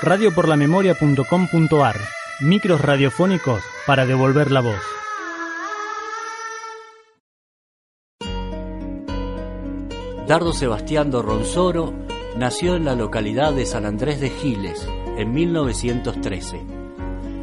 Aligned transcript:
radioporlamemoria.com.ar 0.00 1.96
Micros 2.40 2.80
radiofónicos 2.80 3.64
para 3.84 4.06
devolver 4.06 4.52
la 4.52 4.60
voz. 4.60 4.80
Dardo 10.28 10.52
Sebastián 10.52 11.10
Ronsoro 11.10 11.92
nació 12.36 12.76
en 12.76 12.84
la 12.84 12.94
localidad 12.94 13.52
de 13.54 13.66
San 13.66 13.86
Andrés 13.86 14.20
de 14.20 14.30
Giles 14.30 14.88
en 15.16 15.32
1913. 15.32 16.60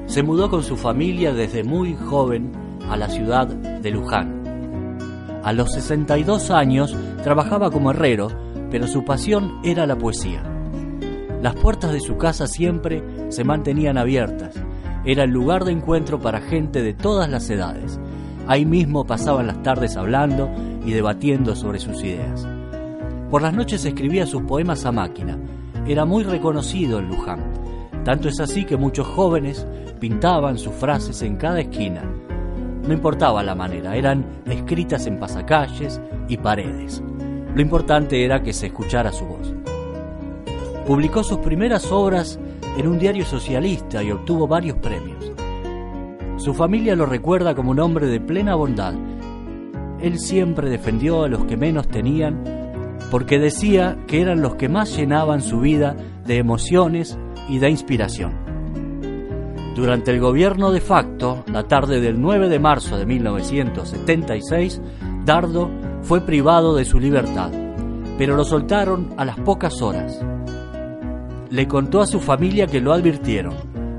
Se 0.05 0.23
mudó 0.23 0.49
con 0.49 0.63
su 0.63 0.77
familia 0.77 1.33
desde 1.33 1.65
muy 1.65 1.93
joven 1.95 2.53
a 2.89 2.95
la 2.95 3.09
ciudad 3.09 3.47
de 3.47 3.91
Luján. 3.91 5.41
A 5.43 5.51
los 5.51 5.73
62 5.73 6.51
años 6.51 6.95
trabajaba 7.21 7.69
como 7.69 7.91
herrero, 7.91 8.29
pero 8.71 8.87
su 8.87 9.03
pasión 9.03 9.59
era 9.63 9.85
la 9.85 9.97
poesía. 9.97 10.54
Las 11.45 11.53
puertas 11.53 11.93
de 11.93 11.99
su 11.99 12.17
casa 12.17 12.47
siempre 12.47 13.03
se 13.29 13.43
mantenían 13.43 13.99
abiertas. 13.99 14.55
Era 15.05 15.25
el 15.25 15.29
lugar 15.29 15.63
de 15.63 15.73
encuentro 15.73 16.19
para 16.19 16.41
gente 16.41 16.81
de 16.81 16.95
todas 16.95 17.29
las 17.29 17.47
edades. 17.51 17.99
Ahí 18.47 18.65
mismo 18.65 19.05
pasaban 19.05 19.45
las 19.45 19.61
tardes 19.61 19.95
hablando 19.95 20.49
y 20.83 20.91
debatiendo 20.91 21.55
sobre 21.55 21.77
sus 21.77 22.03
ideas. 22.03 22.47
Por 23.29 23.43
las 23.43 23.53
noches 23.53 23.85
escribía 23.85 24.25
sus 24.25 24.41
poemas 24.41 24.87
a 24.87 24.91
máquina. 24.91 25.37
Era 25.85 26.03
muy 26.03 26.23
reconocido 26.23 26.97
en 26.97 27.09
Luján. 27.09 27.43
Tanto 28.03 28.27
es 28.27 28.39
así 28.39 28.65
que 28.65 28.75
muchos 28.75 29.05
jóvenes 29.05 29.67
pintaban 29.99 30.57
sus 30.57 30.73
frases 30.73 31.21
en 31.21 31.35
cada 31.35 31.59
esquina. 31.59 32.01
No 32.87 32.91
importaba 32.91 33.43
la 33.43 33.53
manera, 33.53 33.95
eran 33.95 34.25
escritas 34.47 35.05
en 35.05 35.19
pasacalles 35.19 36.01
y 36.27 36.37
paredes. 36.37 37.03
Lo 37.53 37.61
importante 37.61 38.25
era 38.25 38.41
que 38.41 38.51
se 38.51 38.65
escuchara 38.65 39.11
su 39.11 39.25
voz. 39.25 39.53
Publicó 40.85 41.23
sus 41.23 41.39
primeras 41.39 41.91
obras 41.91 42.39
en 42.77 42.87
un 42.87 42.99
diario 42.99 43.25
socialista 43.25 44.03
y 44.03 44.11
obtuvo 44.11 44.47
varios 44.47 44.77
premios. 44.77 45.31
Su 46.37 46.53
familia 46.53 46.95
lo 46.95 47.05
recuerda 47.05 47.55
como 47.55 47.71
un 47.71 47.79
hombre 47.79 48.05
de 48.07 48.19
plena 48.19 48.53
bondad. 48.55 48.93
Él 49.99 50.19
siempre 50.19 50.69
defendió 50.69 51.23
a 51.23 51.27
los 51.27 51.45
que 51.45 51.57
menos 51.57 51.87
tenían 51.87 52.43
porque 53.09 53.39
decía 53.39 53.97
que 54.07 54.21
eran 54.21 54.41
los 54.41 54.55
que 54.55 54.69
más 54.69 54.95
llenaban 54.95 55.41
su 55.41 55.59
vida 55.59 55.95
de 56.25 56.37
emociones 56.37 57.17
y 57.49 57.59
de 57.59 57.69
inspiración. 57.69 58.33
Durante 59.75 60.11
el 60.11 60.19
gobierno 60.19 60.71
de 60.71 60.81
facto, 60.81 61.43
la 61.51 61.63
tarde 61.63 61.99
del 61.99 62.21
9 62.21 62.47
de 62.47 62.59
marzo 62.59 62.97
de 62.97 63.05
1976, 63.05 64.81
Dardo 65.25 65.69
fue 66.01 66.21
privado 66.21 66.75
de 66.75 66.85
su 66.85 66.99
libertad, 66.99 67.51
pero 68.17 68.35
lo 68.35 68.45
soltaron 68.45 69.13
a 69.17 69.25
las 69.25 69.39
pocas 69.39 69.81
horas. 69.81 70.23
Le 71.55 71.69
contó 71.69 72.01
a 72.01 72.05
su 72.05 72.19
familia 72.19 72.67
que 72.67 72.81
lo 72.81 72.91
advirtieron. 72.91 73.53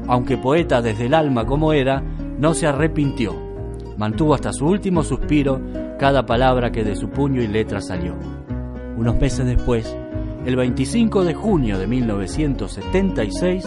Aunque 0.09 0.37
poeta 0.37 0.83
desde 0.83 1.07
el 1.07 1.15
alma 1.15 1.47
como 1.47 1.73
era, 1.73 2.03
no 2.39 2.53
se 2.53 2.67
arrepintió. 2.67 3.35
Mantuvo 3.97 4.35
hasta 4.35 4.53
su 4.53 4.67
último 4.67 5.03
suspiro 5.03 5.59
cada 5.99 6.27
palabra 6.27 6.71
que 6.71 6.85
de 6.85 6.95
su 6.95 7.09
puño 7.09 7.41
y 7.41 7.47
letra 7.47 7.81
salió. 7.81 8.15
Unos 8.99 9.17
meses 9.17 9.47
después, 9.47 9.97
el 10.45 10.55
25 10.55 11.25
de 11.25 11.33
junio 11.33 11.79
de 11.79 11.87
1976, 11.87 13.67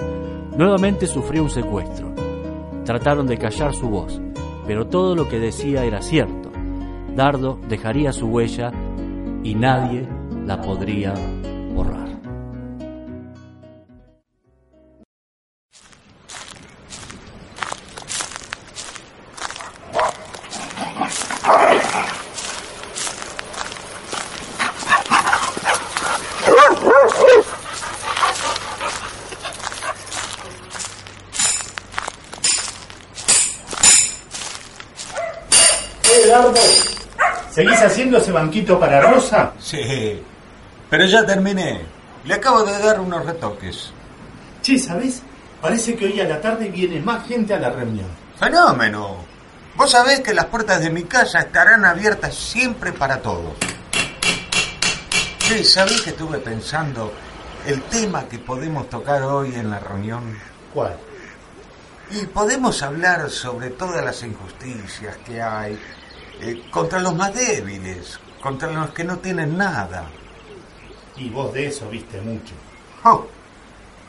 nuevamente 0.55 1.07
sufrió 1.07 1.41
un 1.41 1.49
secuestro. 1.49 2.13
Trataron 2.85 3.25
de 3.25 3.39
callar 3.39 3.73
su 3.73 3.89
voz, 3.89 4.21
pero 4.67 4.85
todo 4.85 5.15
lo 5.15 5.27
que 5.27 5.39
decía 5.39 5.83
era 5.83 6.03
cierto. 6.03 6.51
Dardo 7.15 7.57
dejaría 7.67 8.13
su 8.13 8.27
huella 8.27 8.71
y 9.43 9.55
nadie 9.55 10.07
la 10.45 10.61
podría 10.61 11.15
¿Seguís 37.49 37.81
haciendo 37.81 38.17
ese 38.19 38.31
banquito 38.31 38.79
para 38.79 39.01
Rosa? 39.01 39.53
Sí, 39.59 40.21
pero 40.89 41.05
ya 41.05 41.25
terminé. 41.25 41.81
Le 42.25 42.33
acabo 42.35 42.63
de 42.63 42.77
dar 42.77 42.99
unos 42.99 43.25
retoques. 43.25 43.91
Che, 44.61 44.77
¿sabés? 44.77 45.23
Parece 45.59 45.95
que 45.95 46.05
hoy 46.05 46.19
a 46.19 46.25
la 46.25 46.39
tarde 46.39 46.69
viene 46.69 46.99
más 46.99 47.27
gente 47.27 47.53
a 47.53 47.59
la 47.59 47.71
reunión. 47.71 48.07
Fenómeno. 48.39 49.17
Vos 49.75 49.91
sabés 49.91 50.19
que 50.19 50.33
las 50.33 50.45
puertas 50.45 50.81
de 50.81 50.89
mi 50.89 51.03
casa 51.03 51.39
estarán 51.39 51.83
abiertas 51.83 52.35
siempre 52.35 52.91
para 52.91 53.21
todos. 53.21 53.53
Sí, 55.39 55.63
¿sabés 55.63 56.01
que 56.01 56.11
estuve 56.11 56.37
pensando 56.37 57.11
el 57.65 57.81
tema 57.83 58.25
que 58.25 58.37
podemos 58.37 58.87
tocar 58.89 59.23
hoy 59.23 59.55
en 59.55 59.71
la 59.71 59.79
reunión? 59.79 60.37
¿Cuál? 60.73 60.95
Y 62.11 62.25
podemos 62.27 62.83
hablar 62.83 63.29
sobre 63.29 63.71
todas 63.71 64.03
las 64.03 64.21
injusticias 64.23 65.17
que 65.25 65.41
hay 65.41 65.79
eh, 66.41 66.63
contra 66.71 66.99
los 66.99 67.15
más 67.15 67.33
débiles, 67.33 68.19
contra 68.41 68.71
los 68.71 68.91
que 68.91 69.03
no 69.03 69.17
tienen 69.17 69.57
nada. 69.57 70.09
Y 71.17 71.29
vos 71.29 71.53
de 71.53 71.67
eso 71.67 71.89
viste 71.89 72.21
mucho. 72.21 72.53
Oh, 73.03 73.25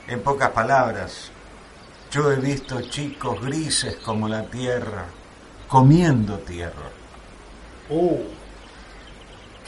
en 0.06 0.22
pocas 0.22 0.50
palabras, 0.50 1.30
yo 2.10 2.30
he 2.30 2.36
visto 2.36 2.80
chicos 2.82 3.40
grises 3.40 3.96
como 3.96 4.28
la 4.28 4.44
tierra, 4.44 5.06
comiendo 5.68 6.38
tierra. 6.38 6.90
¡Oh! 7.88 8.18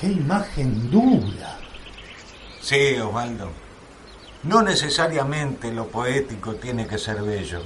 ¡Qué 0.01 0.09
imagen 0.09 0.91
dura! 0.91 1.59
Sí, 2.61 2.97
Osvaldo. 2.99 3.51
No 4.45 4.63
necesariamente 4.63 5.73
lo 5.73 5.87
poético 5.87 6.55
tiene 6.57 6.87
que 6.87 6.99
ser 6.99 7.23
bello. 7.23 7.63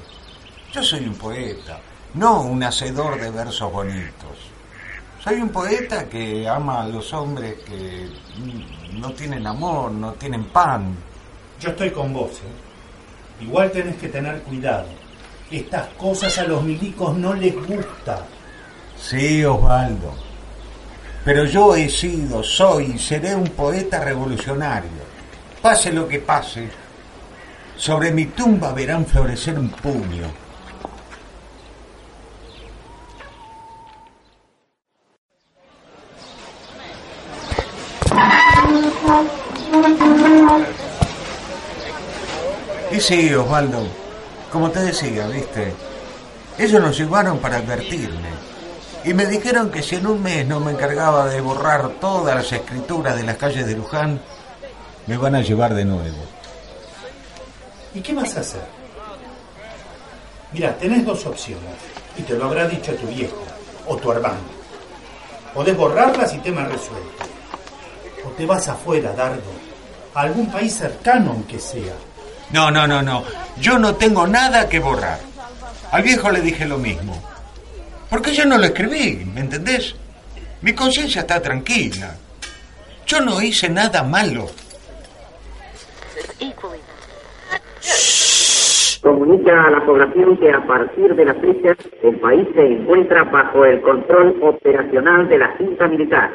Yo 0.72 0.82
soy 0.82 1.06
un 1.06 1.14
poeta, 1.14 1.80
no 2.14 2.42
un 2.42 2.62
hacedor 2.62 3.18
de 3.18 3.30
versos 3.30 3.72
bonitos. 3.72 4.55
Soy 5.26 5.40
un 5.40 5.48
poeta 5.48 6.08
que 6.08 6.46
ama 6.46 6.82
a 6.82 6.86
los 6.86 7.12
hombres 7.12 7.56
que 7.66 8.08
no 8.92 9.10
tienen 9.10 9.44
amor, 9.44 9.90
no 9.90 10.12
tienen 10.12 10.44
pan. 10.44 10.94
Yo 11.58 11.70
estoy 11.70 11.90
con 11.90 12.12
vos, 12.12 12.30
¿eh? 12.30 13.42
Igual 13.42 13.72
tenés 13.72 13.96
que 13.96 14.06
tener 14.06 14.40
cuidado. 14.42 14.86
Estas 15.50 15.88
cosas 15.94 16.38
a 16.38 16.44
los 16.44 16.62
milicos 16.62 17.16
no 17.18 17.34
les 17.34 17.56
gusta. 17.56 18.24
Sí, 18.96 19.44
Osvaldo. 19.44 20.14
Pero 21.24 21.44
yo 21.44 21.74
he 21.74 21.88
sido, 21.88 22.44
soy 22.44 22.92
y 22.94 22.98
seré 23.00 23.34
un 23.34 23.48
poeta 23.48 23.98
revolucionario. 23.98 25.02
Pase 25.60 25.92
lo 25.92 26.06
que 26.06 26.20
pase, 26.20 26.68
sobre 27.76 28.12
mi 28.12 28.26
tumba 28.26 28.72
verán 28.72 29.04
florecer 29.04 29.58
un 29.58 29.70
puño. 29.70 30.45
Sí, 42.98 43.32
Osvaldo, 43.34 43.86
como 44.50 44.70
te 44.70 44.80
decía, 44.80 45.26
viste, 45.28 45.72
ellos 46.58 46.80
nos 46.80 46.96
llevaron 46.96 47.38
para 47.38 47.58
advertirme. 47.58 48.30
Y 49.04 49.12
me 49.12 49.26
dijeron 49.26 49.70
que 49.70 49.82
si 49.82 49.96
en 49.96 50.06
un 50.06 50.22
mes 50.22 50.46
no 50.46 50.60
me 50.60 50.72
encargaba 50.72 51.26
de 51.26 51.40
borrar 51.40 51.88
todas 52.00 52.34
las 52.34 52.50
escrituras 52.50 53.14
de 53.14 53.22
las 53.22 53.36
calles 53.36 53.66
de 53.66 53.76
Luján, 53.76 54.20
me 55.06 55.16
van 55.18 55.34
a 55.36 55.42
llevar 55.42 55.74
de 55.74 55.84
nuevo. 55.84 56.16
¿Y 57.94 58.00
qué 58.00 58.14
vas 58.14 58.36
a 58.36 58.40
hacer? 58.40 58.62
Mira, 60.52 60.76
tenés 60.76 61.04
dos 61.04 61.24
opciones, 61.26 61.76
y 62.16 62.22
te 62.22 62.34
lo 62.34 62.46
habrá 62.46 62.66
dicho 62.66 62.94
tu 62.94 63.06
viejo 63.06 63.44
o 63.86 63.96
tu 63.96 64.10
hermano. 64.10 64.56
Podés 65.54 65.76
borrarlas 65.76 66.34
y 66.34 66.38
tema 66.38 66.64
resuelto. 66.64 67.24
O 68.26 68.30
te 68.30 68.46
vas 68.46 68.66
afuera, 68.68 69.12
Dardo, 69.12 69.52
a 70.14 70.22
algún 70.22 70.50
país 70.50 70.74
cercano 70.74 71.32
aunque 71.32 71.60
sea. 71.60 71.94
No, 72.52 72.70
no, 72.70 72.86
no, 72.86 73.02
no. 73.02 73.24
Yo 73.60 73.78
no 73.78 73.94
tengo 73.96 74.26
nada 74.26 74.68
que 74.68 74.78
borrar. 74.78 75.18
Al 75.90 76.02
viejo 76.02 76.30
le 76.30 76.40
dije 76.40 76.66
lo 76.66 76.78
mismo. 76.78 77.22
Porque 78.10 78.32
yo 78.32 78.44
no 78.44 78.58
lo 78.58 78.64
escribí, 78.64 79.24
¿me 79.34 79.40
entendés? 79.40 79.94
Mi 80.62 80.72
conciencia 80.72 81.22
está 81.22 81.40
tranquila. 81.40 82.14
Yo 83.06 83.20
no 83.20 83.40
hice 83.40 83.68
nada 83.68 84.02
malo. 84.02 84.46
Comunica 89.02 89.66
a 89.66 89.70
la 89.70 89.86
población 89.86 90.36
que 90.38 90.50
a 90.50 90.66
partir 90.66 91.14
de 91.14 91.24
la 91.24 91.34
fecha 91.34 91.76
el 92.02 92.18
país 92.18 92.48
se 92.54 92.62
encuentra 92.62 93.22
bajo 93.24 93.64
el 93.64 93.80
control 93.80 94.36
operacional 94.42 95.28
de 95.28 95.38
la 95.38 95.56
Junta 95.56 95.86
Militar. 95.86 96.30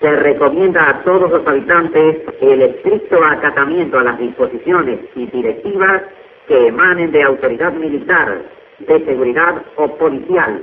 Se 0.00 0.14
recomienda 0.14 0.90
a 0.90 1.02
todos 1.04 1.30
los 1.30 1.46
habitantes 1.46 2.18
el 2.40 2.62
estricto 2.62 3.24
acatamiento 3.24 3.98
a 3.98 4.04
las 4.04 4.18
disposiciones 4.18 5.00
y 5.14 5.26
directivas 5.26 6.02
que 6.46 6.66
emanen 6.66 7.10
de 7.12 7.22
autoridad 7.22 7.72
militar, 7.72 8.42
de 8.78 9.04
seguridad 9.06 9.62
o 9.76 9.88
policial, 9.96 10.60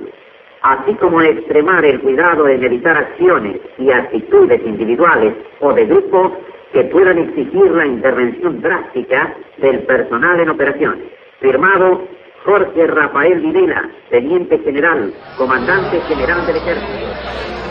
así 0.61 0.93
como 0.95 1.21
extremar 1.21 1.83
el 1.83 1.99
cuidado 2.01 2.47
en 2.47 2.63
evitar 2.63 2.95
acciones 2.95 3.59
y 3.79 3.91
actitudes 3.91 4.61
individuales 4.65 5.33
o 5.61 5.73
de 5.73 5.85
grupo 5.85 6.37
que 6.71 6.83
puedan 6.85 7.17
exigir 7.17 7.71
la 7.71 7.87
intervención 7.87 8.61
drástica 8.61 9.35
del 9.57 9.79
personal 9.79 10.39
en 10.39 10.49
operaciones. 10.49 11.05
Firmado 11.39 12.01
Jorge 12.45 12.87
Rafael 12.87 13.39
Videla, 13.39 13.89
Teniente 14.09 14.59
General, 14.59 15.11
Comandante 15.37 15.99
General 16.01 16.45
del 16.45 16.57
Ejército. 16.57 17.62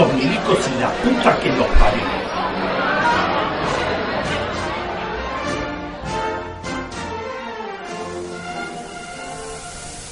Estos 0.00 0.14
milicos 0.14 0.58
y 0.66 0.80
la 0.80 0.90
puta 1.02 1.38
que 1.40 1.48
los 1.50 1.66
parió. 1.66 2.02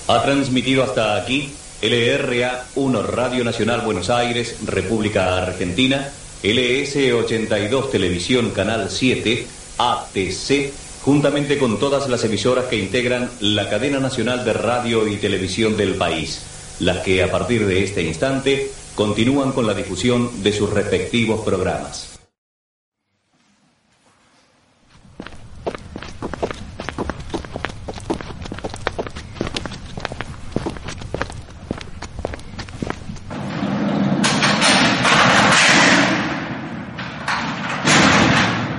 Ha 0.08 0.22
transmitido 0.22 0.82
hasta 0.82 1.16
aquí 1.16 1.54
LRA 1.80 2.66
1 2.74 3.02
Radio 3.02 3.44
Nacional 3.44 3.80
Buenos 3.80 4.10
Aires, 4.10 4.56
República 4.66 5.38
Argentina, 5.38 6.10
LS82 6.42 7.90
Televisión 7.90 8.50
Canal 8.50 8.90
7, 8.90 9.46
ATC, 9.78 10.70
juntamente 11.02 11.56
con 11.56 11.78
todas 11.78 12.10
las 12.10 12.22
emisoras 12.24 12.66
que 12.66 12.76
integran 12.76 13.30
la 13.40 13.70
cadena 13.70 14.00
nacional 14.00 14.44
de 14.44 14.52
radio 14.52 15.08
y 15.08 15.16
televisión 15.16 15.78
del 15.78 15.94
país, 15.94 16.42
las 16.80 16.98
que 16.98 17.22
a 17.22 17.30
partir 17.30 17.66
de 17.66 17.84
este 17.84 18.02
instante 18.02 18.70
continúan 18.98 19.52
con 19.52 19.64
la 19.64 19.74
difusión 19.74 20.42
de 20.42 20.52
sus 20.52 20.70
respectivos 20.70 21.42
programas. 21.42 22.18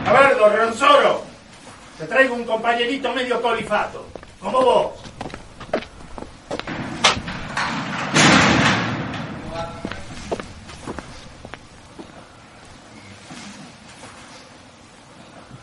A 0.06 0.12
ver, 0.12 0.38
don 0.38 0.54
Ronsoro, 0.54 1.22
te 1.98 2.06
traigo 2.08 2.36
un 2.36 2.44
compañerito 2.44 3.14
medio 3.14 3.42
colifato, 3.42 4.06
como 4.42 4.60
vos. 4.60 5.09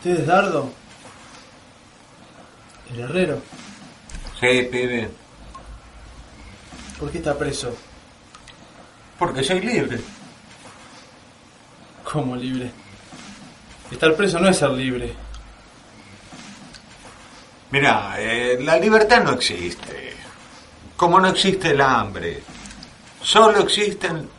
¿Usted 0.07 0.21
es 0.21 0.27
Dardo? 0.27 0.71
¿El 2.93 2.99
herrero? 3.01 3.41
Sí, 4.39 4.69
pibe, 4.71 5.09
¿Por 6.97 7.11
qué 7.11 7.17
está 7.17 7.37
preso? 7.37 7.75
porque 9.19 9.43
soy 9.43 9.59
libre. 9.59 9.99
¿Cómo 12.09 12.37
libre? 12.37 12.71
Estar 13.91 14.15
preso 14.15 14.39
no 14.39 14.47
es 14.47 14.55
ser 14.57 14.69
libre. 14.69 15.13
Mira, 17.71 18.15
eh, 18.17 18.59
la 18.61 18.77
libertad 18.77 19.25
no 19.25 19.33
existe. 19.33 20.13
Como 20.95 21.19
no 21.19 21.27
existe 21.27 21.71
el 21.71 21.81
hambre. 21.81 22.43
Solo 23.21 23.59
existen 23.59 24.29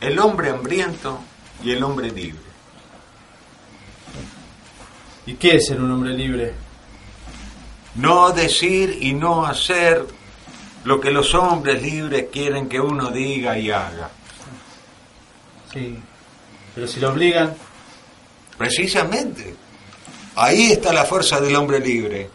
el 0.00 0.18
hombre 0.20 0.50
hambriento 0.50 1.18
y 1.64 1.72
el 1.72 1.82
hombre 1.82 2.12
libre. 2.12 2.45
¿Y 5.26 5.34
qué 5.34 5.56
es 5.56 5.66
ser 5.66 5.80
un 5.80 5.90
hombre 5.90 6.14
libre? 6.14 6.54
No 7.96 8.30
decir 8.30 8.98
y 9.00 9.12
no 9.12 9.44
hacer 9.44 10.06
lo 10.84 11.00
que 11.00 11.10
los 11.10 11.34
hombres 11.34 11.82
libres 11.82 12.26
quieren 12.32 12.68
que 12.68 12.80
uno 12.80 13.10
diga 13.10 13.58
y 13.58 13.70
haga. 13.70 14.10
Sí. 15.72 15.98
Pero 16.74 16.86
si 16.86 17.00
lo 17.00 17.10
obligan, 17.10 17.54
Precisamente. 18.56 19.54
Ahí 20.34 20.72
está 20.72 20.92
la 20.92 21.04
fuerza 21.04 21.40
del 21.40 21.56
hombre 21.56 21.80
libre. 21.80 22.30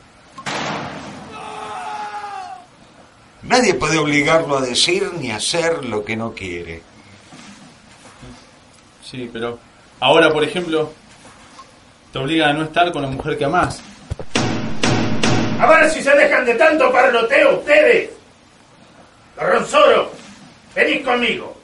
Nadie 3.44 3.74
puede 3.74 3.98
obligarlo 3.98 4.58
a 4.58 4.62
decir 4.62 5.12
ni 5.20 5.32
a 5.32 5.38
hacer 5.38 5.84
lo 5.86 6.06
que 6.06 6.16
no 6.16 6.34
quiere. 6.34 6.84
sí, 9.04 9.30
pero 9.32 9.60
ahora, 10.00 10.32
por 10.32 10.44
ejemplo, 10.44 10.94
te 12.12 12.20
obligan 12.20 12.50
a 12.50 12.54
no 12.54 12.64
estar 12.64 12.92
con 12.92 13.02
la 13.02 13.08
mujer 13.08 13.38
que 13.38 13.46
amás. 13.46 13.82
A 15.60 15.68
ver 15.68 15.90
si 15.90 16.02
se 16.02 16.12
dejan 16.16 16.46
de 16.46 16.56
tanto 16.56 16.92
parloteo 16.92 17.60
ustedes. 17.60 18.10
Don 19.38 19.48
Ronsoro, 19.48 20.12
venís 20.76 21.06
conmigo. 21.06 21.56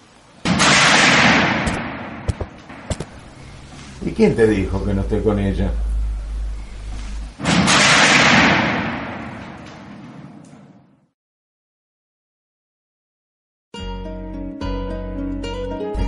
¿Y 4.06 4.12
quién 4.12 4.36
te 4.36 4.48
dijo 4.48 4.86
que 4.86 4.94
no 4.94 5.02
esté 5.02 5.22
con 5.22 5.40
ella? 5.40 5.70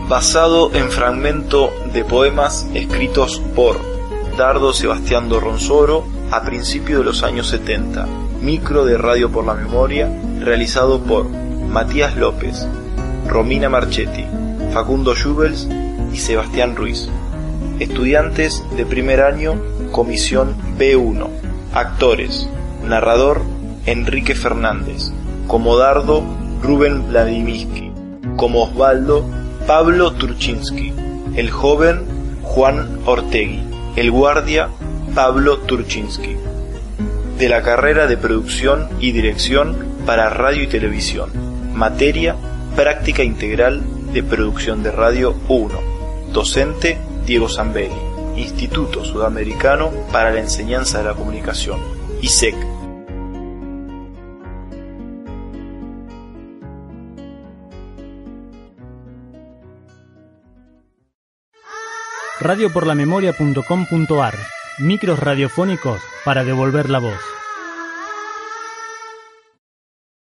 basado 0.07 0.73
en 0.73 0.89
fragmento 0.89 1.71
de 1.93 2.03
poemas 2.03 2.65
escritos 2.73 3.39
por 3.55 3.98
Dardo 4.39 4.71
Sebastián 4.71 5.27
Dorronsoro 5.27 6.05
a 6.31 6.43
principios 6.43 6.99
de 6.99 7.03
los 7.03 7.23
años 7.23 7.49
70, 7.49 8.07
micro 8.41 8.85
de 8.85 8.97
Radio 8.97 9.29
por 9.29 9.43
la 9.43 9.53
Memoria, 9.53 10.09
realizado 10.39 11.01
por 11.01 11.27
Matías 11.27 12.15
López, 12.15 12.65
Romina 13.27 13.67
Marchetti, 13.67 14.23
Facundo 14.71 15.13
Jubels 15.13 15.67
y 16.13 16.17
Sebastián 16.19 16.77
Ruiz. 16.77 17.09
Estudiantes 17.79 18.63
de 18.77 18.85
primer 18.85 19.19
año, 19.19 19.61
comisión 19.91 20.55
B1. 20.77 21.27
Actores, 21.73 22.47
narrador 22.81 23.41
Enrique 23.87 24.35
Fernández, 24.35 25.11
como 25.47 25.75
Dardo 25.75 26.23
Rubén 26.63 27.09
Vladimirsky, 27.09 27.91
como 28.37 28.63
Osvaldo 28.63 29.25
Pablo 29.67 30.13
Turchinsky, 30.13 30.93
el 31.35 31.51
joven 31.51 32.05
Juan 32.41 32.99
Ortegui, 33.05 33.68
el 33.95 34.11
guardia 34.11 34.69
Pablo 35.15 35.59
Turchinsky, 35.59 36.35
de 37.37 37.49
la 37.49 37.61
carrera 37.61 38.07
de 38.07 38.17
producción 38.17 38.89
y 38.99 39.11
dirección 39.11 39.75
para 40.05 40.29
radio 40.29 40.63
y 40.63 40.67
televisión, 40.67 41.31
materia 41.73 42.35
práctica 42.75 43.23
integral 43.23 43.81
de 44.13 44.23
producción 44.23 44.83
de 44.83 44.91
radio 44.91 45.35
1, 45.47 45.79
docente 46.31 46.97
Diego 47.25 47.49
Zambelli, 47.49 47.95
Instituto 48.37 49.03
Sudamericano 49.03 49.91
para 50.11 50.31
la 50.31 50.39
Enseñanza 50.39 50.99
de 50.99 51.05
la 51.05 51.13
Comunicación, 51.13 51.79
ISEC. 52.21 52.55
radioporlamemoria.com.ar 62.39 64.35
Micros 64.77 65.19
radiofónicos 65.19 66.01
para 66.23 66.43
devolver 66.43 66.89
la 66.89 66.99
voz. 66.99 67.38